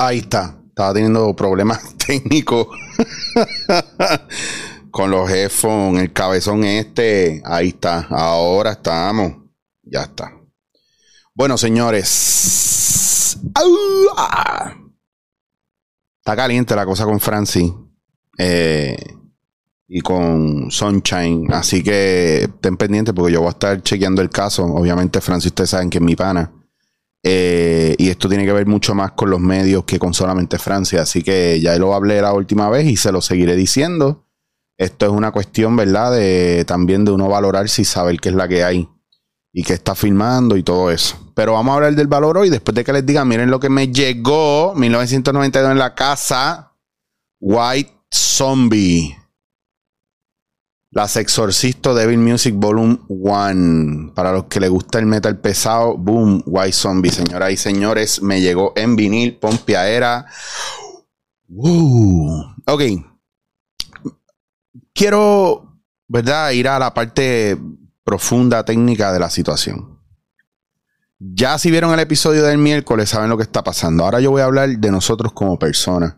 Ahí 0.00 0.18
está. 0.18 0.56
Estaba 0.68 0.94
teniendo 0.94 1.34
problemas 1.34 1.96
técnicos 2.06 2.68
con 4.92 5.10
los 5.10 5.28
headphones, 5.28 6.04
el 6.04 6.12
cabezón 6.12 6.62
este. 6.62 7.42
Ahí 7.44 7.70
está. 7.70 8.06
Ahora 8.08 8.70
estamos. 8.72 9.38
Ya 9.82 10.02
está. 10.02 10.32
Bueno, 11.34 11.58
señores. 11.58 13.36
Está 16.20 16.36
caliente 16.36 16.76
la 16.76 16.86
cosa 16.86 17.04
con 17.04 17.18
Francis. 17.18 17.72
Eh, 18.38 18.96
y 19.88 20.00
con 20.00 20.70
Sunshine. 20.70 21.52
Así 21.52 21.82
que 21.82 22.42
estén 22.42 22.76
pendientes 22.76 23.12
porque 23.12 23.32
yo 23.32 23.40
voy 23.40 23.48
a 23.48 23.50
estar 23.50 23.82
chequeando 23.82 24.22
el 24.22 24.30
caso. 24.30 24.64
Obviamente, 24.64 25.20
Francis, 25.20 25.50
ustedes 25.50 25.70
saben 25.70 25.90
que 25.90 25.98
es 25.98 26.04
mi 26.04 26.14
pana. 26.14 26.52
Eh, 27.30 27.94
y 27.98 28.08
esto 28.08 28.26
tiene 28.26 28.46
que 28.46 28.52
ver 28.54 28.66
mucho 28.66 28.94
más 28.94 29.12
con 29.12 29.28
los 29.28 29.38
medios 29.38 29.84
que 29.84 29.98
con 29.98 30.14
solamente 30.14 30.58
Francia. 30.58 31.02
Así 31.02 31.22
que 31.22 31.60
ya 31.60 31.76
lo 31.76 31.94
hablé 31.94 32.22
la 32.22 32.32
última 32.32 32.70
vez 32.70 32.86
y 32.86 32.96
se 32.96 33.12
lo 33.12 33.20
seguiré 33.20 33.54
diciendo. 33.54 34.24
Esto 34.78 35.04
es 35.04 35.12
una 35.12 35.30
cuestión, 35.30 35.76
¿verdad? 35.76 36.12
De 36.12 36.64
también 36.66 37.04
de 37.04 37.10
uno 37.10 37.28
valorar 37.28 37.68
si 37.68 37.84
saber 37.84 38.18
qué 38.18 38.30
es 38.30 38.34
la 38.34 38.48
que 38.48 38.64
hay 38.64 38.88
y 39.52 39.62
qué 39.62 39.74
está 39.74 39.94
filmando 39.94 40.56
y 40.56 40.62
todo 40.62 40.90
eso. 40.90 41.18
Pero 41.34 41.52
vamos 41.52 41.72
a 41.72 41.74
hablar 41.74 41.94
del 41.94 42.06
valor 42.06 42.38
hoy. 42.38 42.48
Después 42.48 42.74
de 42.74 42.82
que 42.82 42.94
les 42.94 43.04
diga, 43.04 43.26
miren 43.26 43.50
lo 43.50 43.60
que 43.60 43.68
me 43.68 43.88
llegó 43.88 44.72
1992 44.74 45.72
en 45.72 45.78
la 45.78 45.94
casa. 45.94 46.72
White 47.40 47.92
Zombie. 48.10 49.14
Las 50.90 51.16
Exorcisto 51.16 51.94
Devil 51.94 52.18
Music 52.18 52.54
Volume 52.56 52.98
1. 53.08 54.14
Para 54.14 54.32
los 54.32 54.44
que 54.44 54.58
les 54.58 54.70
gusta 54.70 54.98
el 54.98 55.04
metal 55.06 55.38
pesado, 55.38 55.98
boom, 55.98 56.42
White 56.46 56.72
Zombie, 56.72 57.10
señoras 57.10 57.52
y 57.52 57.56
señores. 57.58 58.22
Me 58.22 58.40
llegó 58.40 58.72
en 58.74 58.96
vinil, 58.96 59.36
pompiaera. 59.36 60.26
Uh. 61.50 62.42
Ok. 62.66 62.82
Quiero, 64.94 65.78
¿verdad? 66.06 66.50
Ir 66.52 66.68
a 66.68 66.78
la 66.78 66.94
parte 66.94 67.58
profunda 68.02 68.64
técnica 68.64 69.12
de 69.12 69.20
la 69.20 69.28
situación. 69.28 69.98
Ya 71.18 71.58
si 71.58 71.70
vieron 71.70 71.92
el 71.92 72.00
episodio 72.00 72.44
del 72.44 72.56
miércoles, 72.56 73.10
saben 73.10 73.28
lo 73.28 73.36
que 73.36 73.42
está 73.42 73.62
pasando. 73.62 74.04
Ahora 74.04 74.20
yo 74.20 74.30
voy 74.30 74.40
a 74.40 74.46
hablar 74.46 74.70
de 74.70 74.90
nosotros 74.90 75.32
como 75.32 75.58
personas. 75.58 76.16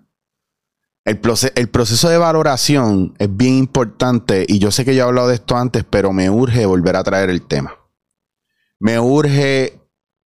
El, 1.05 1.19
proceso 1.19 2.09
de 2.09 2.19
valoración 2.19 3.15
es 3.19 3.35
bien 3.35 3.57
importante 3.57 4.45
y 4.47 4.59
yo 4.59 4.71
sé 4.71 4.85
que 4.85 4.95
yo 4.95 5.05
he 5.05 5.07
hablado 5.07 5.29
de 5.29 5.37
esto 5.37 5.57
antes, 5.57 5.85
pero 5.89 6.13
me 6.13 6.29
urge 6.29 6.67
volver 6.67 6.97
a 6.97 7.03
traer 7.03 7.31
el 7.31 7.43
tema. 7.43 7.75
Me 8.79 9.01
urge 9.01 9.81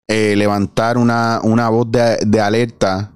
eh, 0.09 0.37
levantar 0.37 0.99
una, 0.99 1.41
voz 1.71 1.91
de, 1.91 2.19
de 2.27 2.41
alerta 2.41 3.13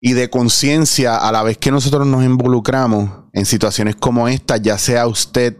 y 0.00 0.12
de 0.12 0.28
conciencia 0.28 1.16
a 1.16 1.32
la 1.32 1.42
vez 1.42 1.58
que 1.58 1.70
nosotros 1.70 2.06
nos 2.06 2.22
involucramos 2.22 3.24
en 3.32 3.46
situaciones 3.46 3.96
como 3.96 4.28
esta, 4.28 4.58
ya 4.58 4.78
sea 4.78 5.06
usted 5.06 5.56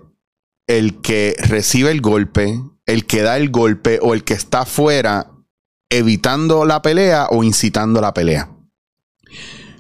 el 0.67 1.01
que 1.01 1.37
recibe 1.39 1.91
el 1.91 2.01
golpe, 2.01 2.61
el 2.85 3.07
que 3.07 3.23
da 3.23 3.37
el 3.39 3.51
golpe 3.51 3.99
o 4.03 4.15
el 4.15 4.25
que 4.25 4.35
está 4.35 4.61
afuera 4.61 5.33
evitando 5.91 6.65
la 6.65 6.83
pelea 6.83 7.29
o 7.31 7.45
incitando 7.45 8.01
la 8.01 8.13
pelea. 8.13 8.56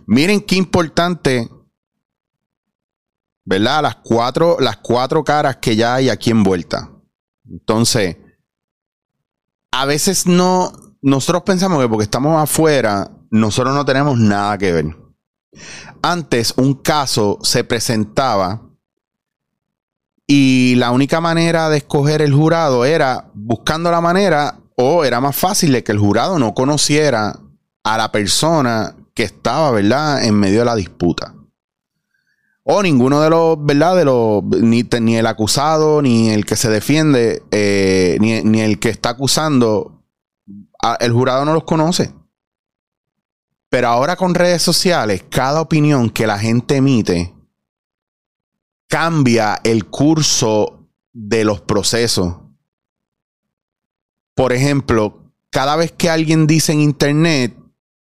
Miren 0.07 0.41
qué 0.41 0.55
importante, 0.55 1.51
¿verdad? 3.45 3.83
Las 3.83 3.97
cuatro, 3.97 4.57
las 4.61 4.77
cuatro 4.77 5.25
caras 5.25 5.57
que 5.57 5.75
ya 5.75 5.95
hay 5.95 6.09
aquí 6.09 6.31
envuelta. 6.31 6.91
Entonces, 7.49 8.17
a 9.73 9.85
veces 9.85 10.27
no, 10.27 10.73
nosotros 11.03 11.43
pensamos 11.43 11.83
que 11.83 11.89
porque 11.89 12.05
estamos 12.05 12.41
afuera, 12.41 13.11
nosotros 13.31 13.75
no 13.75 13.85
tenemos 13.85 14.19
nada 14.19 14.57
que 14.59 14.73
ver. 14.73 14.97
Antes 16.03 16.55
un 16.57 16.75
caso 16.75 17.39
se 17.43 17.65
presentaba 17.65 18.63
y 20.27 20.75
la 20.77 20.93
única 20.93 21.21
manera 21.21 21.69
de 21.69 21.79
escoger 21.79 22.23
el 22.23 22.33
jurado 22.33 22.85
era 22.85 23.31
buscando 23.35 23.91
la 23.91 24.01
manera 24.01 24.61
o 24.77 25.05
era 25.05 25.21
más 25.21 25.37
fácil 25.37 25.73
de 25.73 25.85
que 25.85 25.93
el 25.93 25.99
jurado 25.99 26.39
no 26.39 26.55
conociera 26.55 27.39
a 27.85 27.97
la 27.97 28.11
persona 28.11 28.96
que 29.17 29.23
estaba, 29.23 29.71
¿verdad?, 29.71 30.23
en 30.23 30.35
medio 30.35 30.59
de 30.61 30.67
la 30.67 30.77
disputa. 30.77 31.35
O 32.63 32.83
ninguno 32.83 33.23
de 33.23 33.31
los, 33.31 33.57
¿verdad? 33.65 33.97
De 33.97 34.05
los, 34.05 34.43
ni, 34.45 34.83
ni 35.01 35.17
el 35.17 35.27
acusado, 35.27 36.03
ni 36.03 36.29
el 36.31 36.45
que 36.45 36.55
se 36.57 36.69
defiende, 36.69 37.43
eh, 37.51 38.19
ni, 38.21 38.61
el 38.61 38.79
que 38.79 38.91
está 38.91 39.11
acusando, 39.11 40.05
el 41.01 41.13
jurado 41.13 41.47
no 41.47 41.55
los 41.55 41.65
conoce. 41.65 42.13
Pero 43.71 43.89
ahora 43.89 44.17
con 44.17 44.35
redes 44.35 44.63
sociales, 44.63 45.25
cada 45.31 45.63
opinión 45.63 46.11
que 46.11 46.27
la 46.27 46.39
gente 46.39 46.77
emite 46.77 47.35
cambia 48.89 49.59
el 49.65 49.87
curso 49.87 50.91
de 51.13 51.45
los 51.45 51.63
procesos. 51.63 52.37
Por 54.35 54.53
ejemplo, 54.53 55.33
cada 55.51 55.77
vez 55.77 55.93
que 55.93 56.11
alguien 56.11 56.47
dice 56.47 56.73
en 56.73 56.81
internet, 56.81 57.57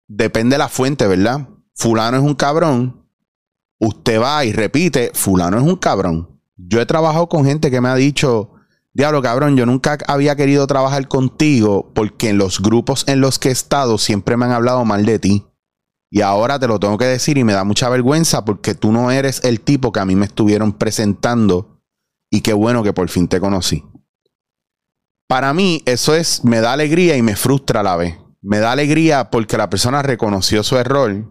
depende 0.09 0.55
de 0.55 0.59
la 0.59 0.69
fuente, 0.69 1.07
¿verdad? 1.07 1.49
Fulano 1.75 2.17
es 2.17 2.23
un 2.23 2.35
cabrón. 2.35 3.07
Usted 3.79 4.21
va 4.21 4.45
y 4.45 4.53
repite, 4.53 5.11
fulano 5.15 5.59
es 5.59 5.65
un 5.65 5.77
cabrón. 5.77 6.41
Yo 6.57 6.81
he 6.81 6.87
trabajado 6.87 7.29
con 7.29 7.45
gente 7.45 7.71
que 7.71 7.81
me 7.81 7.89
ha 7.89 7.95
dicho, 7.97 8.53
diablo 8.93 9.21
cabrón, 9.21 9.57
yo 9.57 9.67
nunca 9.67 9.99
había 10.07 10.37
querido 10.37 10.67
trabajar 10.67 11.09
contigo 11.09 11.93
porque 11.95 12.31
en 12.31 12.39
los 12.39 12.61
grupos 12.61 13.05
en 13.09 13.21
los 13.21 13.39
que 13.39 13.49
he 13.49 13.53
estado 13.53 13.99
siempre 13.99 14.37
me 14.37 14.45
han 14.45 14.53
hablado 14.53 14.85
mal 14.85 15.05
de 15.05 15.19
ti. 15.19 15.47
Y 16.11 16.21
ahora 16.21 16.61
te 16.61 16.69
lo 16.69 16.79
tengo 16.79 16.97
que 16.97 17.07
decir 17.07 17.39
y 17.39 17.45
me 17.45 17.55
da 17.55 17.65
mucha 17.65 17.89
vergüenza 17.89 18.45
porque 18.45 18.75
tú 18.75 18.93
no 18.93 19.11
eres 19.11 19.43
el 19.43 19.61
tipo 19.61 19.91
que 19.91 19.99
a 19.99 20.05
mí 20.05 20.15
me 20.15 20.27
estuvieron 20.27 20.73
presentando 20.73 21.83
y 22.31 22.41
qué 22.41 22.53
bueno 22.53 22.85
que 22.85 22.93
por 22.93 23.09
fin 23.09 23.27
te 23.27 23.41
conocí. 23.41 23.85
Para 25.27 25.53
mí 25.53 25.83
eso 25.87 26.15
es, 26.15 26.45
me 26.45 26.61
da 26.61 26.73
alegría 26.73 27.17
y 27.17 27.23
me 27.23 27.35
frustra 27.35 27.81
a 27.81 27.83
la 27.83 27.97
vez 27.97 28.24
me 28.45 28.59
da 28.59 28.73
alegría 28.73 29.31
porque 29.31 29.57
la 29.57 29.71
persona 29.71 30.03
reconoció 30.03 30.63
su 30.63 30.77
error 30.77 31.25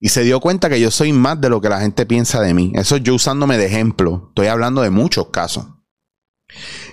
y 0.00 0.08
se 0.08 0.24
dio 0.24 0.40
cuenta 0.40 0.68
que 0.68 0.80
yo 0.80 0.90
soy 0.90 1.12
más 1.12 1.40
de 1.40 1.48
lo 1.48 1.60
que 1.60 1.68
la 1.68 1.80
gente 1.80 2.06
piensa 2.06 2.40
de 2.40 2.54
mí. 2.54 2.72
Eso 2.74 2.96
yo 2.96 3.14
usándome 3.14 3.56
de 3.56 3.66
ejemplo. 3.66 4.26
Estoy 4.28 4.48
hablando 4.48 4.82
de 4.82 4.90
muchos 4.90 5.28
casos. 5.28 5.66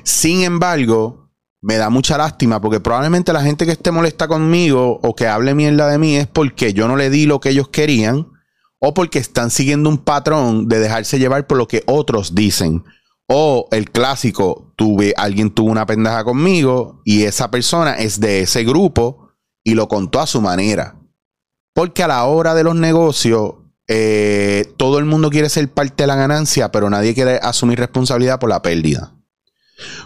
Sin 0.04 0.44
embargo, 0.44 1.32
me 1.62 1.78
da 1.78 1.90
mucha 1.90 2.18
lástima 2.18 2.62
porque 2.62 2.80
probablemente 2.80 3.34
la 3.34 3.42
gente 3.42 3.66
que 3.66 3.72
esté 3.72 3.90
molesta 3.90 4.28
conmigo 4.28 5.00
o 5.02 5.16
que 5.16 5.28
hable 5.28 5.56
mierda 5.56 5.88
de 5.88 5.98
mí 5.98 6.16
es 6.16 6.28
porque 6.28 6.74
yo 6.74 6.88
no 6.88 6.96
le 6.96 7.10
di 7.10 7.26
lo 7.26 7.40
que 7.40 7.50
ellos 7.50 7.70
querían 7.70 8.28
o 8.80 8.94
porque 8.94 9.18
están 9.18 9.50
siguiendo 9.50 9.90
un 9.90 9.98
patrón 9.98 10.68
de 10.68 10.80
dejarse 10.80 11.18
llevar 11.18 11.48
por 11.48 11.58
lo 11.58 11.68
que 11.68 11.82
otros 11.88 12.36
dicen. 12.36 12.84
O 13.28 13.68
el 13.72 13.90
clásico, 13.90 14.74
tuve, 14.76 15.14
alguien 15.18 15.52
tuvo 15.52 15.72
una 15.72 15.86
pendeja 15.86 16.24
conmigo 16.24 17.02
y 17.06 17.24
esa 17.24 17.50
persona 17.50 17.96
es 17.96 18.20
de 18.20 18.42
ese 18.42 18.64
grupo 18.64 19.32
y 19.64 19.74
lo 19.74 19.88
contó 19.88 20.20
a 20.20 20.28
su 20.28 20.42
manera. 20.42 21.00
Porque 21.74 22.04
a 22.04 22.08
la 22.08 22.24
hora 22.26 22.54
de 22.54 22.64
los 22.64 22.76
negocios, 22.76 23.56
eh, 23.88 24.74
todo 24.78 25.00
el 25.00 25.06
mundo 25.06 25.30
quiere 25.30 25.50
ser 25.50 25.70
parte 25.70 26.04
de 26.04 26.08
la 26.08 26.16
ganancia, 26.16 26.72
pero 26.72 26.90
nadie 26.90 27.14
quiere 27.14 27.40
asumir 27.42 27.80
responsabilidad 27.80 28.40
por 28.40 28.50
la 28.50 28.62
pérdida. 28.62 29.14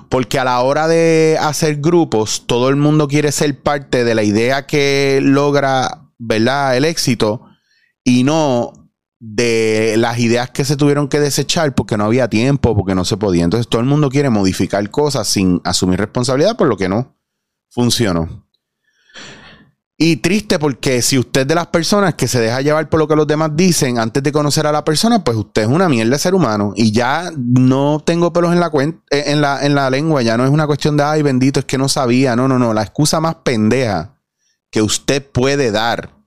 Porque 0.10 0.40
a 0.40 0.44
la 0.44 0.60
hora 0.62 0.88
de 0.88 1.38
hacer 1.40 1.78
grupos, 1.78 2.46
todo 2.48 2.70
el 2.70 2.76
mundo 2.76 3.08
quiere 3.08 3.32
ser 3.32 3.62
parte 3.62 4.04
de 4.04 4.16
la 4.16 4.24
idea 4.24 4.66
que 4.66 5.20
logra, 5.22 6.10
¿verdad? 6.18 6.76
El 6.76 6.86
éxito 6.86 7.46
y 8.04 8.24
no 8.24 8.89
de 9.20 9.96
las 9.98 10.18
ideas 10.20 10.50
que 10.50 10.64
se 10.64 10.78
tuvieron 10.78 11.10
que 11.10 11.20
desechar 11.20 11.76
porque 11.76 11.98
no 11.98 12.06
había 12.06 12.30
tiempo, 12.30 12.76
porque 12.76 12.96
no 12.96 13.04
se 13.04 13.18
podía. 13.18 13.44
Entonces 13.44 13.68
todo 13.68 13.82
el 13.82 13.88
mundo 13.88 14.10
quiere 14.10 14.30
modificar 14.30 14.90
cosas 14.90 15.28
sin 15.28 15.62
asumir 15.66 16.00
responsabilidad 16.00 16.56
por 16.56 16.68
lo 16.68 16.78
que 16.78 16.90
no 16.90 17.16
funcionó. 17.70 18.48
Y 20.02 20.16
triste 20.18 20.60
porque 20.60 21.02
si 21.02 21.20
usted 21.20 21.42
es 21.42 21.48
de 21.50 21.56
las 21.56 21.68
personas 21.68 22.14
que 22.14 22.30
se 22.30 22.40
deja 22.40 22.62
llevar 22.62 22.88
por 22.88 23.02
lo 23.02 23.08
que 23.10 23.18
los 23.18 23.28
demás 23.28 23.52
dicen 23.54 24.00
antes 24.00 24.24
de 24.24 24.32
conocer 24.32 24.66
a 24.66 24.72
la 24.72 24.86
persona, 24.86 25.26
pues 25.26 25.36
usted 25.36 25.64
es 25.64 25.68
una 25.68 25.90
mierda 25.90 26.14
de 26.14 26.20
ser 26.20 26.34
humano. 26.34 26.72
Y 26.78 26.94
ya 26.94 27.30
no 27.36 28.02
tengo 28.06 28.32
pelos 28.32 28.54
en 28.54 28.62
la, 28.62 28.72
eh, 29.12 29.24
en 29.28 29.42
la, 29.42 29.66
en 29.66 29.76
la 29.76 29.90
lengua, 29.90 30.22
ya 30.22 30.38
no 30.38 30.46
es 30.46 30.52
una 30.52 30.68
cuestión 30.68 30.96
de, 30.96 31.04
ay 31.04 31.22
bendito, 31.22 31.60
es 31.60 31.66
que 31.66 31.78
no 31.78 31.90
sabía. 31.90 32.38
No, 32.38 32.48
no, 32.48 32.58
no. 32.58 32.74
La 32.74 32.84
excusa 32.84 33.20
más 33.20 33.36
pendeja 33.44 34.22
que 34.72 34.82
usted 34.82 35.30
puede 35.30 35.70
dar 35.72 36.19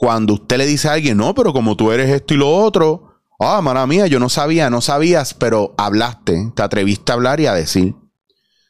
cuando 0.00 0.34
usted 0.34 0.58
le 0.58 0.66
dice 0.66 0.88
a 0.88 0.92
alguien, 0.92 1.16
no, 1.16 1.34
pero 1.34 1.52
como 1.52 1.76
tú 1.76 1.90
eres 1.90 2.08
esto 2.08 2.32
y 2.32 2.36
lo 2.36 2.48
otro, 2.48 3.20
ah, 3.40 3.60
mala 3.60 3.84
mía, 3.84 4.06
yo 4.06 4.20
no 4.20 4.28
sabía, 4.28 4.70
no 4.70 4.80
sabías, 4.80 5.34
pero 5.34 5.74
hablaste, 5.76 6.52
te 6.54 6.62
atreviste 6.62 7.10
a 7.10 7.16
hablar 7.16 7.40
y 7.40 7.46
a 7.46 7.52
decir. 7.52 7.96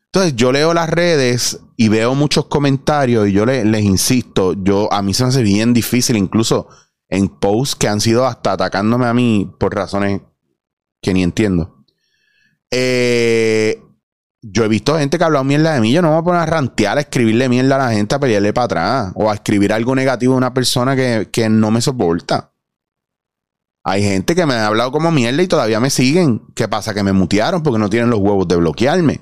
Entonces 0.07 0.37
yo 0.37 0.53
leo 0.53 0.73
las 0.73 0.89
redes 0.89 1.61
y 1.77 1.89
veo 1.89 2.15
muchos 2.15 2.47
comentarios 2.47 3.29
y 3.29 3.33
yo 3.33 3.45
les 3.45 3.85
insisto, 3.85 4.55
yo 4.55 4.91
a 4.91 5.03
mí 5.03 5.13
se 5.13 5.25
me 5.25 5.29
hace 5.29 5.43
bien 5.43 5.75
difícil, 5.75 6.17
incluso 6.17 6.69
en 7.11 7.29
posts 7.29 7.77
que 7.77 7.89
han 7.89 8.01
sido 8.01 8.25
hasta 8.25 8.53
atacándome 8.53 9.05
a 9.05 9.13
mí 9.13 9.53
por 9.61 9.75
razones 9.75 10.23
que 11.03 11.13
ni 11.13 11.23
entiendo. 11.23 11.85
Eh, 12.71 13.83
yo 14.43 14.65
he 14.65 14.69
visto 14.69 14.97
gente 14.97 15.19
que 15.19 15.25
ha 15.25 15.27
hablado 15.27 15.45
mierda 15.45 15.75
de 15.75 15.81
mí. 15.81 15.93
Yo 15.93 16.03
no 16.03 16.09
me 16.09 16.15
voy 16.15 16.21
a 16.21 16.25
poner 16.25 16.41
a 16.43 16.47
rantear, 16.47 16.99
a 16.99 17.01
escribirle 17.01 17.49
mierda 17.49 17.77
a 17.77 17.79
la 17.79 17.93
gente, 17.93 18.15
a 18.15 18.21
pelearle 18.21 18.53
para 18.53 18.65
atrás. 18.65 19.13
O 19.15 19.31
a 19.31 19.35
escribir 19.35 19.73
algo 19.73 19.95
negativo 19.95 20.35
de 20.35 20.39
una 20.39 20.55
persona 20.55 20.95
que, 20.95 21.29
que 21.33 21.49
no 21.49 21.71
me 21.71 21.81
soporta. 21.81 22.53
Hay 23.85 24.03
gente 24.03 24.35
que 24.35 24.47
me 24.47 24.55
ha 24.55 24.67
hablado 24.67 24.93
como 24.93 25.11
mierda 25.11 25.43
y 25.43 25.49
todavía 25.49 25.81
me 25.81 25.91
siguen. 25.91 26.43
¿Qué 26.55 26.69
pasa? 26.69 26.95
Que 26.95 27.03
me 27.03 27.13
mutearon 27.13 27.63
porque 27.63 27.79
no 27.79 27.91
tienen 27.91 28.11
los 28.11 28.21
huevos 28.21 28.47
de 28.47 28.57
bloquearme. 28.57 29.21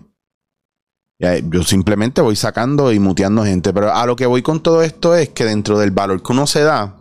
Yo 1.18 1.62
simplemente 1.62 2.20
voy 2.20 2.36
sacando 2.36 2.92
y 2.92 2.98
muteando 2.98 3.44
gente. 3.44 3.72
Pero 3.72 3.94
a 3.94 4.04
lo 4.06 4.16
que 4.16 4.26
voy 4.26 4.42
con 4.42 4.60
todo 4.60 4.82
esto 4.82 5.14
es 5.14 5.30
que 5.30 5.44
dentro 5.44 5.78
del 5.78 5.92
valor 5.92 6.22
que 6.22 6.32
uno 6.32 6.46
se 6.46 6.62
da, 6.62 6.96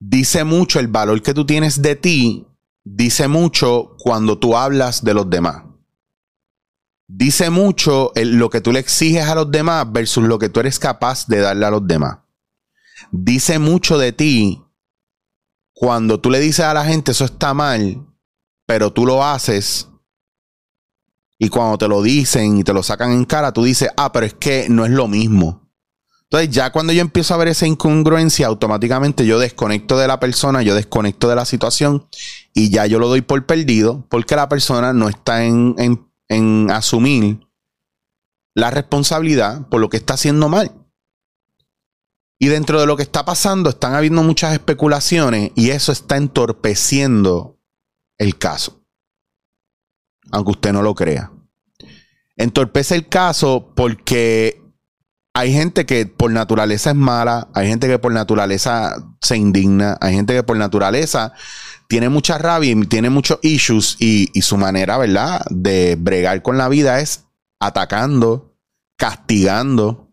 dice 0.00 0.42
mucho 0.42 0.80
el 0.80 0.88
valor 0.88 1.22
que 1.22 1.34
tú 1.34 1.46
tienes 1.46 1.80
de 1.80 1.94
ti, 1.94 2.46
dice 2.82 3.28
mucho 3.28 3.94
cuando 3.98 4.38
tú 4.38 4.56
hablas 4.56 5.04
de 5.04 5.14
los 5.14 5.30
demás. 5.30 5.69
Dice 7.12 7.50
mucho 7.50 8.12
lo 8.14 8.50
que 8.50 8.60
tú 8.60 8.72
le 8.72 8.80
exiges 8.80 9.26
a 9.26 9.34
los 9.34 9.50
demás 9.50 9.90
versus 9.90 10.24
lo 10.24 10.38
que 10.38 10.48
tú 10.48 10.60
eres 10.60 10.78
capaz 10.78 11.26
de 11.26 11.40
darle 11.40 11.66
a 11.66 11.70
los 11.70 11.86
demás. 11.86 12.18
Dice 13.10 13.58
mucho 13.58 13.98
de 13.98 14.12
ti 14.12 14.62
cuando 15.72 16.20
tú 16.20 16.30
le 16.30 16.40
dices 16.40 16.64
a 16.64 16.74
la 16.74 16.84
gente 16.84 17.12
eso 17.12 17.24
está 17.24 17.54
mal, 17.54 18.06
pero 18.66 18.92
tú 18.92 19.06
lo 19.06 19.24
haces, 19.24 19.90
y 21.42 21.48
cuando 21.48 21.78
te 21.78 21.88
lo 21.88 22.02
dicen 22.02 22.58
y 22.58 22.64
te 22.64 22.74
lo 22.74 22.82
sacan 22.82 23.12
en 23.12 23.24
cara, 23.24 23.50
tú 23.50 23.64
dices, 23.64 23.88
ah, 23.96 24.12
pero 24.12 24.26
es 24.26 24.34
que 24.34 24.68
no 24.68 24.84
es 24.84 24.90
lo 24.90 25.08
mismo. 25.08 25.72
Entonces 26.24 26.50
ya 26.50 26.70
cuando 26.70 26.92
yo 26.92 27.00
empiezo 27.00 27.32
a 27.32 27.38
ver 27.38 27.48
esa 27.48 27.66
incongruencia, 27.66 28.46
automáticamente 28.46 29.24
yo 29.24 29.38
desconecto 29.38 29.96
de 29.96 30.06
la 30.06 30.20
persona, 30.20 30.60
yo 30.60 30.74
desconecto 30.74 31.30
de 31.30 31.36
la 31.36 31.46
situación 31.46 32.06
y 32.52 32.68
ya 32.68 32.84
yo 32.84 32.98
lo 32.98 33.08
doy 33.08 33.22
por 33.22 33.46
perdido 33.46 34.06
porque 34.10 34.36
la 34.36 34.50
persona 34.50 34.92
no 34.92 35.08
está 35.08 35.44
en, 35.44 35.74
en 35.78 36.09
asumir 36.70 37.46
la 38.54 38.70
responsabilidad 38.70 39.68
por 39.68 39.80
lo 39.80 39.88
que 39.88 39.96
está 39.96 40.14
haciendo 40.14 40.48
mal. 40.48 40.72
Y 42.38 42.48
dentro 42.48 42.80
de 42.80 42.86
lo 42.86 42.96
que 42.96 43.02
está 43.02 43.24
pasando 43.24 43.68
están 43.68 43.94
habiendo 43.94 44.22
muchas 44.22 44.52
especulaciones 44.54 45.52
y 45.56 45.70
eso 45.70 45.92
está 45.92 46.16
entorpeciendo 46.16 47.58
el 48.16 48.38
caso. 48.38 48.82
Aunque 50.30 50.52
usted 50.52 50.72
no 50.72 50.82
lo 50.82 50.94
crea. 50.94 51.32
Entorpece 52.36 52.94
el 52.94 53.08
caso 53.08 53.72
porque 53.76 54.62
hay 55.34 55.52
gente 55.52 55.84
que 55.84 56.06
por 56.06 56.30
naturaleza 56.30 56.90
es 56.90 56.96
mala, 56.96 57.48
hay 57.54 57.68
gente 57.68 57.88
que 57.88 57.98
por 57.98 58.12
naturaleza 58.12 58.96
se 59.20 59.36
indigna, 59.36 59.98
hay 60.00 60.14
gente 60.14 60.34
que 60.34 60.42
por 60.42 60.56
naturaleza 60.56 61.34
tiene 61.90 62.08
mucha 62.08 62.38
rabia 62.38 62.70
y 62.70 62.86
tiene 62.86 63.10
muchos 63.10 63.40
issues 63.42 63.96
y, 63.98 64.28
su 64.42 64.56
manera, 64.56 64.96
¿verdad?, 64.96 65.44
de 65.50 65.96
bregar 65.98 66.40
con 66.40 66.56
la 66.56 66.68
vida 66.68 67.00
es 67.00 67.24
atacando, 67.58 68.54
castigando, 68.96 70.12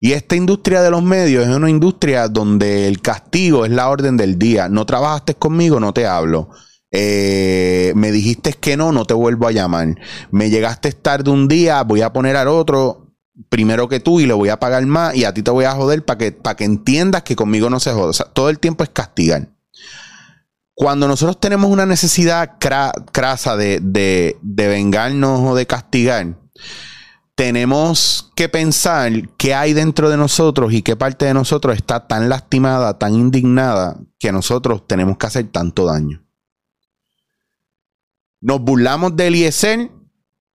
y 0.00 0.14
esta 0.14 0.34
industria 0.34 0.82
de 0.82 0.90
los 0.90 1.00
medios 1.00 1.46
es 1.46 1.54
una 1.54 1.70
industria 1.70 2.26
donde 2.26 2.88
el 2.88 3.00
castigo 3.00 3.64
es 3.64 3.70
la 3.70 3.88
orden 3.88 4.16
del 4.16 4.36
día. 4.36 4.68
No 4.68 4.84
trabajaste 4.84 5.36
conmigo, 5.36 5.78
no 5.78 5.94
te 5.94 6.08
hablo. 6.08 6.48
Eh, 6.90 7.92
me 7.94 8.10
dijiste 8.10 8.54
que 8.54 8.76
no, 8.76 8.90
no 8.90 9.04
te 9.04 9.14
vuelvo 9.14 9.46
a 9.46 9.52
llamar. 9.52 9.94
Me 10.32 10.50
llegaste 10.50 10.90
tarde 10.90 11.30
un 11.30 11.46
día, 11.46 11.84
voy 11.84 12.02
a 12.02 12.12
poner 12.12 12.36
al 12.36 12.48
otro 12.48 13.14
primero 13.48 13.88
que 13.88 14.00
tú 14.00 14.18
y 14.18 14.26
le 14.26 14.34
voy 14.34 14.48
a 14.48 14.58
pagar 14.58 14.84
más 14.86 15.14
y 15.14 15.24
a 15.24 15.32
ti 15.32 15.44
te 15.44 15.52
voy 15.52 15.66
a 15.66 15.72
joder 15.72 16.04
para 16.04 16.18
que, 16.18 16.36
que 16.36 16.64
entiendas 16.64 17.22
que 17.22 17.36
conmigo 17.36 17.70
no 17.70 17.78
se 17.78 17.92
joda. 17.92 18.08
O 18.08 18.12
sea, 18.12 18.26
todo 18.26 18.50
el 18.50 18.58
tiempo 18.58 18.82
es 18.82 18.90
castigar. 18.90 19.51
Cuando 20.74 21.06
nosotros 21.06 21.38
tenemos 21.38 21.70
una 21.70 21.86
necesidad 21.86 22.58
crasa 22.58 23.56
de, 23.56 23.80
de, 23.82 24.38
de 24.40 24.68
vengarnos 24.68 25.40
o 25.40 25.54
de 25.54 25.66
castigar, 25.66 26.38
tenemos 27.34 28.30
que 28.36 28.48
pensar 28.48 29.10
qué 29.36 29.54
hay 29.54 29.72
dentro 29.72 30.10
de 30.10 30.16
nosotros 30.16 30.72
y 30.72 30.82
qué 30.82 30.96
parte 30.96 31.24
de 31.26 31.34
nosotros 31.34 31.76
está 31.76 32.06
tan 32.06 32.28
lastimada, 32.28 32.98
tan 32.98 33.14
indignada, 33.14 33.98
que 34.18 34.32
nosotros 34.32 34.86
tenemos 34.86 35.18
que 35.18 35.26
hacer 35.26 35.50
tanto 35.50 35.86
daño. 35.86 36.24
Nos 38.40 38.60
burlamos 38.60 39.16
de 39.16 39.28
Eliezer, 39.28 39.90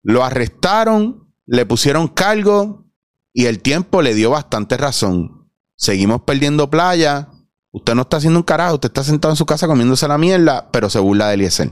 lo 0.03 0.23
arrestaron, 0.23 1.33
le 1.45 1.65
pusieron 1.65 2.07
cargo 2.07 2.85
y 3.33 3.45
el 3.45 3.61
tiempo 3.61 4.01
le 4.01 4.13
dio 4.13 4.29
bastante 4.29 4.77
razón. 4.77 5.49
Seguimos 5.75 6.23
perdiendo 6.23 6.69
playa. 6.69 7.29
Usted 7.77 7.93
no 7.93 8.01
está 8.01 8.17
haciendo 8.17 8.39
un 8.39 8.43
carajo, 8.43 8.73
usted 8.73 8.89
está 8.89 9.03
sentado 9.03 9.31
en 9.31 9.35
su 9.35 9.45
casa 9.45 9.67
comiéndose 9.67 10.07
la 10.07 10.17
mierda, 10.17 10.67
pero 10.71 10.89
se 10.89 10.97
burla 10.97 11.27
de 11.27 11.35
Eliezer. 11.35 11.71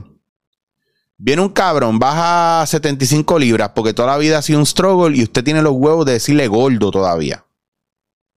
Viene 1.18 1.42
un 1.42 1.48
cabrón, 1.48 1.98
baja 1.98 2.64
75 2.64 3.40
libras 3.40 3.72
porque 3.74 3.92
toda 3.92 4.12
la 4.12 4.18
vida 4.18 4.38
ha 4.38 4.42
sido 4.42 4.60
un 4.60 4.66
struggle 4.66 5.16
y 5.16 5.24
usted 5.24 5.42
tiene 5.42 5.62
los 5.62 5.72
huevos 5.72 6.06
de 6.06 6.12
decirle 6.12 6.46
gordo 6.46 6.92
todavía. 6.92 7.44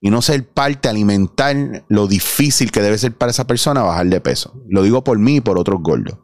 Y 0.02 0.10
no 0.10 0.24
ser 0.24 0.48
parte, 0.48 0.90
alimentar 0.90 1.86
lo 1.90 2.08
difícil 2.08 2.72
que 2.72 2.82
debe 2.82 2.98
ser 2.98 3.16
para 3.16 3.30
esa 3.30 3.46
persona 3.46 3.84
bajar 3.84 4.08
de 4.08 4.20
peso. 4.20 4.52
Lo 4.68 4.82
digo 4.82 5.04
por 5.04 5.20
mí 5.20 5.36
y 5.36 5.42
por 5.42 5.60
otros 5.60 5.80
gordos. 5.84 6.18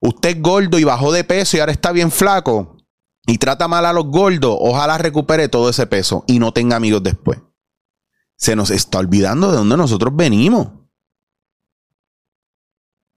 Usted 0.00 0.30
es 0.30 0.42
gordo 0.42 0.80
y 0.80 0.84
bajó 0.84 1.12
de 1.12 1.22
peso 1.22 1.56
y 1.56 1.60
ahora 1.60 1.72
está 1.72 1.92
bien 1.92 2.10
flaco 2.10 2.76
y 3.24 3.38
trata 3.38 3.68
mal 3.68 3.86
a 3.86 3.92
los 3.92 4.06
gordos. 4.06 4.56
Ojalá 4.58 4.98
recupere 4.98 5.48
todo 5.48 5.70
ese 5.70 5.86
peso 5.86 6.24
y 6.26 6.40
no 6.40 6.52
tenga 6.52 6.74
amigos 6.74 7.04
después. 7.04 7.38
Se 8.40 8.56
nos 8.56 8.70
está 8.70 8.98
olvidando 8.98 9.50
de 9.50 9.58
dónde 9.58 9.76
nosotros 9.76 10.16
venimos. 10.16 10.68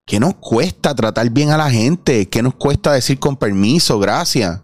¿Qué 0.05 0.19
nos 0.19 0.35
cuesta 0.35 0.93
tratar 0.93 1.29
bien 1.29 1.49
a 1.49 1.57
la 1.57 1.71
gente? 1.71 2.27
¿Qué 2.27 2.43
nos 2.43 2.55
cuesta 2.55 2.91
decir 2.91 3.19
con 3.19 3.37
permiso, 3.37 3.99
gracias? 3.99 4.61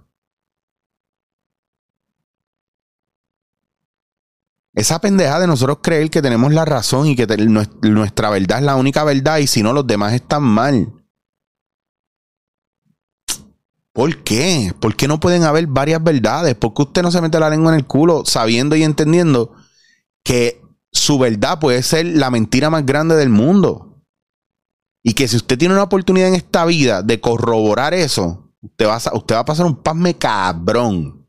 Esa 4.73 4.99
pendeja 4.99 5.39
de 5.39 5.47
nosotros 5.47 5.79
creer 5.81 6.09
que 6.09 6.21
tenemos 6.21 6.51
la 6.51 6.65
razón 6.65 7.07
y 7.07 7.15
que 7.15 7.25
nuestra 7.81 8.29
verdad 8.29 8.59
es 8.59 8.65
la 8.65 8.75
única 8.75 9.05
verdad 9.05 9.37
y 9.37 9.47
si 9.47 9.63
no 9.63 9.71
los 9.71 9.87
demás 9.87 10.11
están 10.11 10.43
mal. 10.43 10.91
¿Por 13.93 14.23
qué? 14.23 14.73
¿Por 14.77 14.97
qué 14.97 15.07
no 15.07 15.21
pueden 15.21 15.43
haber 15.43 15.67
varias 15.67 16.03
verdades? 16.03 16.55
¿Por 16.55 16.73
qué 16.73 16.81
usted 16.81 17.01
no 17.01 17.11
se 17.11 17.21
mete 17.21 17.39
la 17.39 17.49
lengua 17.49 17.71
en 17.71 17.79
el 17.79 17.87
culo 17.87 18.23
sabiendo 18.25 18.75
y 18.75 18.83
entendiendo 18.83 19.55
que 20.23 20.61
su 20.91 21.17
verdad 21.19 21.59
puede 21.59 21.83
ser 21.83 22.05
la 22.05 22.29
mentira 22.29 22.69
más 22.69 22.85
grande 22.85 23.15
del 23.15 23.29
mundo? 23.29 24.03
Y 25.03 25.13
que 25.13 25.27
si 25.27 25.37
usted 25.37 25.57
tiene 25.57 25.73
una 25.73 25.83
oportunidad 25.83 26.27
en 26.27 26.35
esta 26.35 26.65
vida 26.65 27.01
de 27.01 27.21
corroborar 27.21 27.93
eso, 27.93 28.53
usted 28.61 28.87
va 28.87 28.95
a, 28.95 29.15
usted 29.15 29.35
va 29.35 29.39
a 29.39 29.45
pasar 29.45 29.65
un 29.65 29.81
pasme 29.81 30.15
cabrón. 30.17 31.27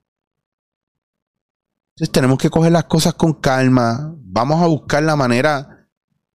Entonces 1.94 2.12
tenemos 2.12 2.38
que 2.38 2.50
coger 2.50 2.72
las 2.72 2.84
cosas 2.84 3.14
con 3.14 3.34
calma. 3.34 4.14
Vamos 4.18 4.62
a 4.62 4.66
buscar 4.66 5.02
la 5.02 5.16
manera 5.16 5.88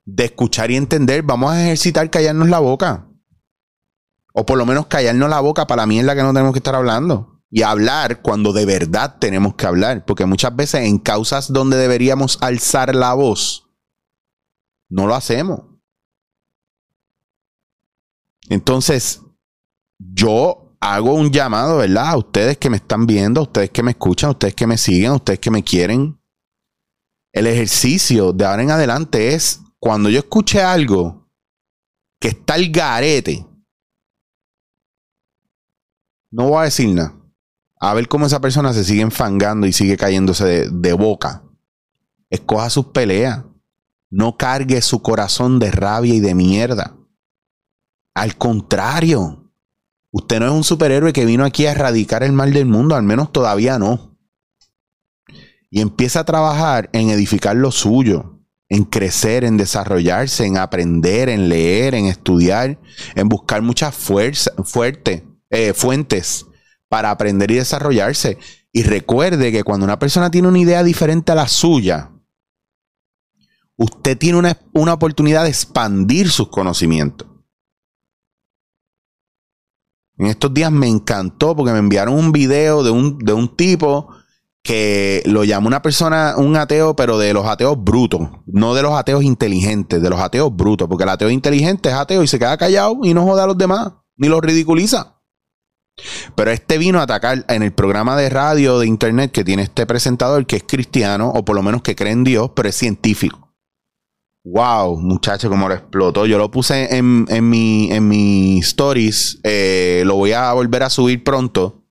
de 0.06 0.26
escuchar 0.26 0.72
y 0.72 0.76
entender. 0.76 1.24
Vamos 1.24 1.52
a 1.52 1.62
ejercitar 1.64 2.10
callarnos 2.10 2.50
la 2.50 2.60
boca. 2.60 3.10
O 4.34 4.46
por 4.46 4.58
lo 4.58 4.66
menos 4.66 4.86
callarnos 4.88 5.30
la 5.30 5.40
boca 5.40 5.66
para 5.66 5.82
la 5.82 5.88
mierda 5.88 6.16
que 6.16 6.22
no 6.22 6.34
tenemos 6.34 6.54
que 6.54 6.60
estar 6.60 6.76
hablando. 6.76 7.35
Y 7.52 7.62
hablar 7.62 8.22
cuando 8.22 8.52
de 8.54 8.66
verdad 8.66 9.18
tenemos 9.20 9.56
que 9.56 9.66
hablar. 9.66 10.06
Porque 10.06 10.26
muchas 10.26 10.56
veces 10.56 10.82
en 10.82 10.98
causas 10.98 11.52
donde 11.52 11.78
deberíamos 11.78 12.38
alzar 12.42 12.96
la 12.96 13.14
voz, 13.14 13.70
no 14.90 15.08
lo 15.08 15.16
hacemos. 15.16 15.62
Entonces, 18.50 19.22
yo 19.98 20.78
hago 20.80 21.14
un 21.14 21.32
llamado, 21.32 21.78
¿verdad? 21.78 22.10
A 22.10 22.18
ustedes 22.18 22.58
que 22.58 22.70
me 22.70 22.78
están 22.78 23.06
viendo, 23.06 23.40
a 23.40 23.44
ustedes 23.44 23.72
que 23.72 23.84
me 23.84 23.92
escuchan, 23.92 24.28
a 24.30 24.32
ustedes 24.32 24.54
que 24.54 24.68
me 24.68 24.78
siguen, 24.78 25.12
a 25.12 25.16
ustedes 25.16 25.40
que 25.40 25.52
me 25.52 25.64
quieren. 25.64 26.20
El 27.34 27.48
ejercicio 27.48 28.32
de 28.34 28.46
ahora 28.46 28.64
en 28.64 28.72
adelante 28.72 29.34
es 29.34 29.62
cuando 29.80 30.10
yo 30.10 30.20
escuche 30.20 30.62
algo 30.62 31.30
que 32.20 32.30
está 32.30 32.56
el 32.56 32.72
garete, 32.72 33.46
no 36.32 36.50
voy 36.50 36.62
a 36.62 36.64
decir 36.64 36.90
nada. 36.90 37.14
A 37.86 37.94
ver 37.94 38.08
cómo 38.08 38.26
esa 38.26 38.42
persona 38.42 38.74
se 38.74 38.84
sigue 38.84 39.04
enfangando 39.04 39.68
y 39.68 39.72
sigue 39.72 39.96
cayéndose 39.96 40.72
de, 40.72 40.94
boca. 40.94 41.44
Escoja 42.32 42.72
sus 42.72 42.88
peleas. 42.88 43.44
No 44.10 44.38
cargue 44.38 44.82
su 44.82 45.04
corazón 45.04 45.60
de 45.60 45.70
rabia 45.70 46.16
y 46.16 46.20
de 46.20 46.34
mierda. 46.34 46.98
Al 48.16 48.38
contrario, 48.38 49.52
usted 50.10 50.40
no 50.40 50.48
es 50.48 50.52
un 50.52 50.64
superhéroe 50.64 51.14
que 51.14 51.26
vino 51.26 51.46
aquí 51.46 51.68
a 51.68 51.74
erradicar 51.74 52.24
el 52.24 52.32
mal 52.32 52.54
del 52.54 52.66
mundo, 52.66 52.96
al 52.96 53.04
menos 53.04 53.32
todavía 53.32 53.78
no. 53.78 54.18
Y 55.70 55.82
empieza 55.82 56.22
a 56.22 56.26
trabajar 56.26 56.90
en 56.92 57.12
edificar 57.12 57.56
lo 57.56 57.70
suyo, 57.70 58.40
en 58.68 58.86
crecer, 58.86 59.44
en 59.44 59.58
desarrollarse, 59.58 60.48
en 60.48 60.58
aprender, 60.58 61.30
en 61.30 61.50
leer, 61.50 61.94
en 61.94 62.08
estudiar, 62.08 62.80
en 63.14 63.30
buscar 63.30 63.62
muchas 63.62 63.94
fuerza, 63.94 64.50
fuerte, 64.64 65.24
eh, 65.52 65.74
fuentes 65.76 66.48
para 66.90 67.12
aprender 67.12 67.52
y 67.52 67.56
desarrollarse. 67.56 68.38
Y 68.72 68.84
recuerde 68.84 69.52
que 69.52 69.64
cuando 69.64 69.86
una 69.86 70.00
persona 70.00 70.30
tiene 70.32 70.48
una 70.48 70.60
idea 70.60 70.84
diferente 70.84 71.32
a 71.32 71.36
la 71.36 71.48
suya, 71.48 72.12
usted 73.78 74.18
tiene 74.18 74.38
una, 74.38 74.58
una 74.74 74.94
oportunidad 74.94 75.44
de 75.44 75.50
expandir 75.50 76.30
sus 76.30 76.50
conocimientos. 76.50 77.28
En 80.18 80.28
estos 80.28 80.54
días 80.54 80.72
me 80.72 80.88
encantó 80.88 81.56
porque 81.56 81.74
me 81.74 81.80
enviaron 81.80 82.16
un 82.16 82.32
video 82.32 82.84
de 82.84 82.92
un, 82.92 83.20
de 83.20 83.34
un 83.34 83.56
tipo 83.56 84.10
que 84.64 85.22
lo 85.26 85.44
llama 85.44 85.68
una 85.68 85.82
persona, 85.82 86.36
un 86.38 86.56
ateo, 86.56 86.96
pero 86.96 87.20
de 87.20 87.34
los 87.34 87.46
ateos 87.46 87.82
brutos, 87.82 88.22
no 88.48 88.74
de 88.74 88.82
los 88.82 88.94
ateos 88.94 89.24
inteligentes, 89.24 90.02
de 90.02 90.10
los 90.10 90.20
ateos 90.20 90.56
brutos, 90.56 90.88
porque 90.88 91.04
el 91.04 91.10
ateo 91.10 91.30
inteligente 91.30 91.90
es 91.90 91.96
ateo 91.96 92.24
y 92.24 92.28
se 92.28 92.40
queda 92.40 92.58
callado 92.58 92.98
y 93.04 93.14
no 93.14 93.24
joda 93.24 93.44
a 93.44 93.48
los 93.48 93.58
demás, 93.58 93.94
ni 94.18 94.28
los 94.28 94.42
ridiculiza. 94.42 95.15
Pero 96.36 96.52
este 96.52 96.78
vino 96.78 97.00
a 97.00 97.04
atacar 97.04 97.46
en 97.48 97.64
el 97.64 97.74
programa 97.74 98.18
de 98.18 98.30
radio, 98.30 98.80
de 98.80 98.88
internet 98.88 99.32
que 99.32 99.44
tiene 99.44 99.64
este 99.64 99.86
presentador, 99.86 100.46
que 100.46 100.58
es 100.58 100.64
cristiano, 100.64 101.30
o 101.30 101.46
por 101.46 101.56
lo 101.56 101.64
menos 101.64 101.82
que 101.82 101.96
cree 101.96 102.12
en 102.12 102.24
Dios, 102.24 102.52
pero 102.56 102.70
es 102.70 102.76
científico. 102.76 103.46
Wow, 104.44 105.00
muchacho, 105.00 105.50
como 105.50 105.68
lo 105.68 105.74
explotó. 105.74 106.28
Yo 106.28 106.38
lo 106.38 106.52
puse 106.52 106.96
en, 106.96 107.50
mi, 107.50 107.92
en 107.92 108.08
mi 108.08 108.60
stories. 108.60 109.40
Eh, 109.44 110.04
lo 110.06 110.16
voy 110.16 110.34
a 110.34 110.54
volver 110.54 110.84
a 110.84 110.90
subir 110.90 111.24
pronto 111.24 111.84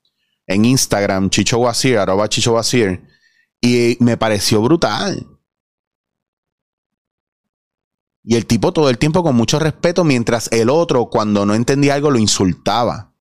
en 0.47 0.63
Instagram, 0.63 1.29
Chicho 1.29 1.57
Wazir, 1.57 1.97
arroba 1.97 2.29
Chicho 2.29 2.53
Wazir. 2.53 3.03
Y 3.59 3.97
me 3.99 4.15
pareció 4.15 4.61
brutal. 4.61 5.27
Y 8.23 8.35
el 8.35 8.45
tipo 8.45 8.71
todo 8.71 8.89
el 8.89 8.97
tiempo 8.97 9.21
con 9.21 9.35
mucho 9.35 9.59
respeto, 9.59 10.05
mientras 10.05 10.49
el 10.51 10.69
otro, 10.69 11.07
cuando 11.07 11.45
no 11.45 11.55
entendía 11.55 11.95
algo, 11.95 12.09
lo 12.09 12.19
insultaba. 12.19 13.14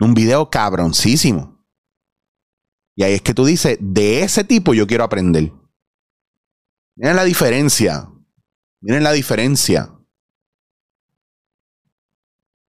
Un 0.00 0.14
video 0.14 0.50
cabroncísimo. 0.50 1.64
Y 2.96 3.02
ahí 3.02 3.14
es 3.14 3.22
que 3.22 3.34
tú 3.34 3.44
dices, 3.44 3.78
de 3.80 4.22
ese 4.22 4.44
tipo 4.44 4.74
yo 4.74 4.86
quiero 4.86 5.04
aprender. 5.04 5.52
Miren 6.96 7.16
la 7.16 7.24
diferencia. 7.24 8.10
Miren 8.80 9.02
la 9.02 9.12
diferencia 9.12 9.92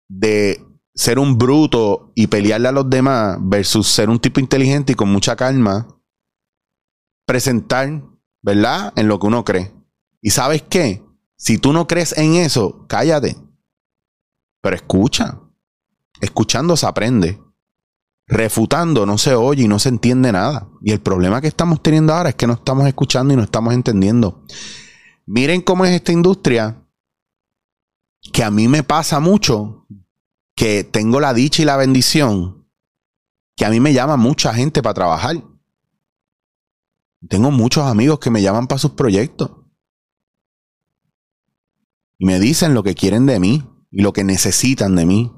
de 0.09 0.65
ser 0.93 1.19
un 1.19 1.37
bruto 1.37 2.11
y 2.15 2.27
pelearle 2.27 2.69
a 2.69 2.71
los 2.71 2.89
demás 2.89 3.37
versus 3.41 3.87
ser 3.87 4.09
un 4.09 4.19
tipo 4.19 4.39
inteligente 4.39 4.93
y 4.93 4.95
con 4.95 5.09
mucha 5.09 5.35
calma 5.35 5.87
presentar, 7.25 8.03
¿verdad? 8.41 8.93
En 8.95 9.07
lo 9.07 9.19
que 9.19 9.27
uno 9.27 9.43
cree. 9.43 9.73
Y 10.21 10.31
sabes 10.31 10.63
qué? 10.63 11.03
Si 11.35 11.57
tú 11.57 11.73
no 11.73 11.87
crees 11.87 12.17
en 12.17 12.35
eso, 12.35 12.85
cállate. 12.87 13.37
Pero 14.61 14.75
escucha. 14.75 15.39
Escuchando 16.21 16.75
se 16.77 16.85
aprende. 16.85 17.41
Refutando 18.27 19.05
no 19.05 19.17
se 19.17 19.35
oye 19.35 19.63
y 19.63 19.67
no 19.67 19.79
se 19.79 19.89
entiende 19.89 20.31
nada. 20.31 20.69
Y 20.81 20.91
el 20.91 20.99
problema 20.99 21.41
que 21.41 21.47
estamos 21.47 21.81
teniendo 21.81 22.13
ahora 22.13 22.29
es 22.29 22.35
que 22.35 22.47
no 22.47 22.53
estamos 22.53 22.87
escuchando 22.87 23.33
y 23.33 23.37
no 23.37 23.43
estamos 23.43 23.73
entendiendo. 23.73 24.43
Miren 25.25 25.61
cómo 25.61 25.85
es 25.85 25.91
esta 25.91 26.11
industria 26.11 26.83
que 28.33 28.43
a 28.43 28.51
mí 28.51 28.67
me 28.67 28.83
pasa 28.83 29.19
mucho, 29.19 29.87
que 30.55 30.83
tengo 30.83 31.19
la 31.19 31.33
dicha 31.33 31.61
y 31.61 31.65
la 31.65 31.77
bendición, 31.77 32.67
que 33.55 33.65
a 33.65 33.69
mí 33.69 33.79
me 33.79 33.93
llama 33.93 34.17
mucha 34.17 34.53
gente 34.53 34.81
para 34.81 34.93
trabajar. 34.93 35.43
Tengo 37.29 37.51
muchos 37.51 37.85
amigos 37.85 38.19
que 38.19 38.29
me 38.29 38.41
llaman 38.41 38.67
para 38.67 38.79
sus 38.79 38.91
proyectos. 38.91 39.51
Y 42.17 42.25
me 42.25 42.39
dicen 42.39 42.73
lo 42.73 42.83
que 42.83 42.95
quieren 42.95 43.25
de 43.25 43.39
mí 43.39 43.63
y 43.91 44.01
lo 44.01 44.13
que 44.13 44.23
necesitan 44.23 44.95
de 44.95 45.05
mí. 45.05 45.31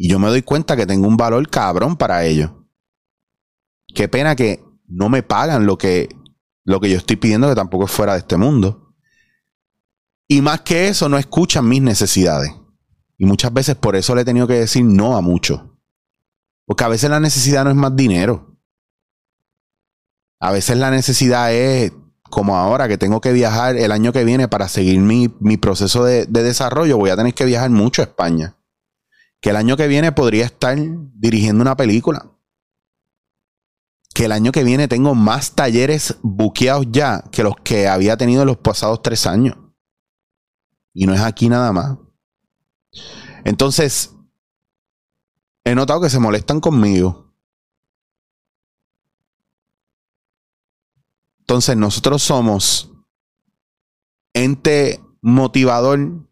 Y 0.00 0.08
yo 0.08 0.20
me 0.20 0.28
doy 0.28 0.42
cuenta 0.42 0.76
que 0.76 0.86
tengo 0.86 1.08
un 1.08 1.16
valor 1.16 1.50
cabrón 1.50 1.96
para 1.96 2.24
ellos. 2.24 2.52
Qué 3.92 4.08
pena 4.08 4.36
que 4.36 4.64
no 4.86 5.08
me 5.08 5.24
pagan 5.24 5.66
lo 5.66 5.76
que 5.76 6.08
lo 6.62 6.80
que 6.80 6.88
yo 6.88 6.98
estoy 6.98 7.16
pidiendo 7.16 7.48
que 7.48 7.54
tampoco 7.54 7.86
es 7.86 7.90
fuera 7.90 8.12
de 8.12 8.20
este 8.20 8.36
mundo. 8.36 8.94
Y 10.28 10.40
más 10.40 10.60
que 10.60 10.88
eso, 10.88 11.08
no 11.08 11.18
escuchan 11.18 11.66
mis 11.66 11.80
necesidades. 11.80 12.52
Y 13.16 13.24
muchas 13.24 13.52
veces 13.52 13.74
por 13.74 13.96
eso 13.96 14.14
le 14.14 14.20
he 14.20 14.24
tenido 14.24 14.46
que 14.46 14.60
decir 14.60 14.84
no 14.84 15.16
a 15.16 15.22
mucho. 15.22 15.80
Porque 16.66 16.84
a 16.84 16.88
veces 16.88 17.08
la 17.08 17.20
necesidad 17.20 17.64
no 17.64 17.70
es 17.70 17.76
más 17.76 17.96
dinero. 17.96 18.60
A 20.38 20.52
veces 20.52 20.76
la 20.76 20.90
necesidad 20.90 21.52
es, 21.52 21.92
como 22.28 22.56
ahora 22.56 22.86
que 22.86 22.98
tengo 22.98 23.22
que 23.22 23.32
viajar 23.32 23.76
el 23.76 23.90
año 23.90 24.12
que 24.12 24.24
viene 24.24 24.46
para 24.46 24.68
seguir 24.68 25.00
mi, 25.00 25.56
proceso 25.56 26.04
de, 26.04 26.26
de 26.26 26.42
desarrollo, 26.42 26.98
voy 26.98 27.10
a 27.10 27.16
tener 27.16 27.32
que 27.32 27.46
viajar 27.46 27.70
mucho 27.70 28.02
a 28.02 28.04
España. 28.04 28.57
Que 29.40 29.50
el 29.50 29.56
año 29.56 29.76
que 29.76 29.86
viene 29.86 30.12
podría 30.12 30.46
estar 30.46 30.76
dirigiendo 31.14 31.62
una 31.62 31.76
película 31.76 32.38
que 34.18 34.24
el 34.24 34.32
año 34.32 34.50
que 34.50 34.64
viene 34.64 34.88
tengo 34.88 35.14
más 35.14 35.52
talleres 35.52 36.16
buqueados 36.22 36.86
ya 36.90 37.22
que 37.30 37.44
los 37.44 37.54
que 37.62 37.86
había 37.86 38.16
tenido 38.16 38.42
en 38.42 38.48
los 38.48 38.56
pasados 38.56 39.00
tres 39.00 39.28
años. 39.28 39.56
Y 40.92 41.06
no 41.06 41.14
es 41.14 41.20
aquí 41.20 41.48
nada 41.48 41.72
más. 41.72 41.98
Entonces, 43.44 44.12
he 45.62 45.72
notado 45.76 46.00
que 46.00 46.10
se 46.10 46.18
molestan 46.18 46.58
conmigo. 46.60 47.32
Entonces, 51.38 51.76
nosotros 51.76 52.20
somos 52.20 52.90
ente 54.32 55.00
motivador 55.20 56.27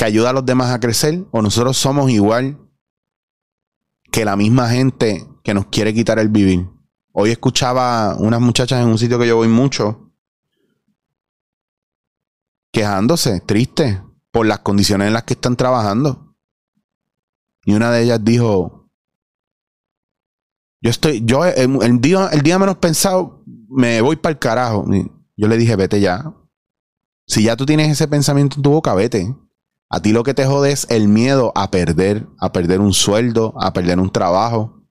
que 0.00 0.06
ayuda 0.06 0.30
a 0.30 0.32
los 0.32 0.46
demás 0.46 0.70
a 0.70 0.80
crecer 0.80 1.26
o 1.30 1.42
nosotros 1.42 1.76
somos 1.76 2.10
igual 2.10 2.58
que 4.10 4.24
la 4.24 4.34
misma 4.34 4.70
gente 4.70 5.28
que 5.44 5.52
nos 5.52 5.66
quiere 5.66 5.92
quitar 5.92 6.18
el 6.18 6.30
vivir. 6.30 6.66
Hoy 7.12 7.32
escuchaba 7.32 8.16
unas 8.16 8.40
muchachas 8.40 8.80
en 8.80 8.88
un 8.88 8.96
sitio 8.96 9.18
que 9.18 9.28
yo 9.28 9.36
voy 9.36 9.48
mucho 9.48 10.10
quejándose, 12.72 13.40
triste, 13.42 14.02
por 14.32 14.46
las 14.46 14.60
condiciones 14.60 15.08
en 15.08 15.12
las 15.12 15.24
que 15.24 15.34
están 15.34 15.54
trabajando. 15.54 16.34
Y 17.66 17.74
una 17.74 17.90
de 17.90 18.04
ellas 18.04 18.24
dijo, 18.24 18.90
yo 20.80 20.88
estoy, 20.88 21.22
yo 21.26 21.44
el, 21.44 22.00
día, 22.00 22.30
el 22.32 22.40
día 22.40 22.58
menos 22.58 22.78
pensado, 22.78 23.44
me 23.68 24.00
voy 24.00 24.16
para 24.16 24.32
el 24.32 24.38
carajo. 24.38 24.86
yo 25.36 25.46
le 25.46 25.58
dije, 25.58 25.76
vete 25.76 26.00
ya. 26.00 26.34
Si 27.26 27.42
ya 27.42 27.54
tú 27.54 27.66
tienes 27.66 27.90
ese 27.90 28.08
pensamiento 28.08 28.56
en 28.56 28.62
tu 28.62 28.70
boca, 28.70 28.94
vete. 28.94 29.36
A 29.90 30.00
ti 30.00 30.12
lo 30.12 30.22
que 30.22 30.34
te 30.34 30.46
jode 30.46 30.70
es 30.70 30.86
el 30.88 31.08
miedo 31.08 31.52
a 31.56 31.72
perder, 31.72 32.28
a 32.38 32.52
perder 32.52 32.80
un 32.80 32.92
sueldo, 32.92 33.54
a 33.60 33.72
perder 33.72 33.98
un 33.98 34.10
trabajo. 34.10 34.84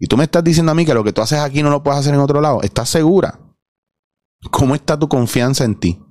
Y 0.00 0.08
tú 0.08 0.16
me 0.16 0.24
estás 0.24 0.42
diciendo 0.42 0.72
a 0.72 0.74
mí 0.74 0.84
que 0.84 0.94
lo 0.94 1.04
que 1.04 1.12
tú 1.12 1.22
haces 1.22 1.38
aquí 1.38 1.62
no 1.62 1.70
lo 1.70 1.84
puedes 1.84 2.00
hacer 2.00 2.12
en 2.12 2.20
otro 2.20 2.40
lado. 2.40 2.60
¿Estás 2.62 2.88
segura? 2.88 3.38
¿Cómo 4.50 4.74
está 4.74 4.98
tu 4.98 5.08
confianza 5.08 5.64
en 5.64 5.78
ti? 5.78 6.02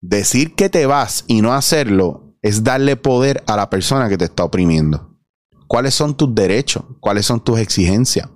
Decir 0.00 0.56
que 0.56 0.68
te 0.68 0.84
vas 0.86 1.24
y 1.28 1.42
no 1.42 1.54
hacerlo 1.54 2.34
es 2.42 2.64
darle 2.64 2.96
poder 2.96 3.44
a 3.46 3.54
la 3.54 3.70
persona 3.70 4.08
que 4.08 4.18
te 4.18 4.24
está 4.24 4.42
oprimiendo. 4.42 5.16
¿Cuáles 5.68 5.94
son 5.94 6.16
tus 6.16 6.34
derechos? 6.34 6.82
¿Cuáles 6.98 7.24
son 7.24 7.38
tus 7.38 7.60
exigencias? 7.60 8.28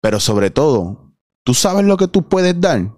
Pero 0.00 0.20
sobre 0.20 0.50
todo, 0.50 1.12
¿tú 1.44 1.52
sabes 1.52 1.84
lo 1.84 1.98
que 1.98 2.08
tú 2.08 2.26
puedes 2.26 2.58
dar? 2.58 2.95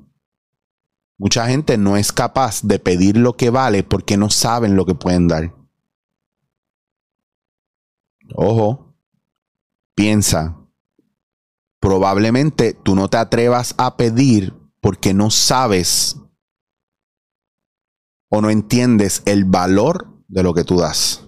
Mucha 1.18 1.48
gente 1.48 1.76
no 1.76 1.96
es 1.96 2.12
capaz 2.12 2.62
de 2.62 2.78
pedir 2.78 3.16
lo 3.16 3.36
que 3.36 3.50
vale 3.50 3.82
porque 3.82 4.16
no 4.16 4.30
saben 4.30 4.76
lo 4.76 4.86
que 4.86 4.94
pueden 4.94 5.26
dar. 5.26 5.52
Ojo, 8.34 8.94
piensa, 9.94 10.56
probablemente 11.80 12.72
tú 12.72 12.94
no 12.94 13.08
te 13.08 13.16
atrevas 13.16 13.74
a 13.78 13.96
pedir 13.96 14.54
porque 14.80 15.12
no 15.12 15.30
sabes 15.30 16.16
o 18.30 18.40
no 18.40 18.50
entiendes 18.50 19.22
el 19.24 19.44
valor 19.44 20.22
de 20.28 20.42
lo 20.44 20.54
que 20.54 20.62
tú 20.62 20.78
das. 20.78 21.27